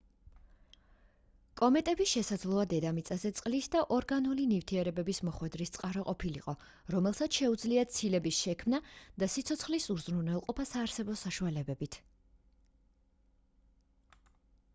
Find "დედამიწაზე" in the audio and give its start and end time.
2.71-3.31